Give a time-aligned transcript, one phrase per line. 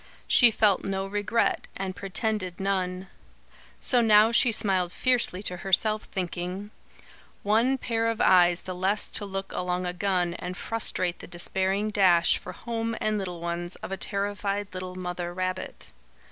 [0.27, 3.07] She felt no regret, and pretended none.
[3.79, 6.71] So now she smiled fiercely to herself, thinking:
[7.43, 11.91] "One pair of eyes the less to look along a gun and frustrate the despairing
[11.91, 15.89] dash for home and little ones of a terrified little mother rabbit.